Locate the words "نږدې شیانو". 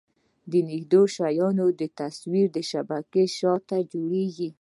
0.69-1.65